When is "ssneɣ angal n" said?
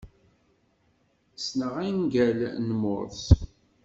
1.35-2.67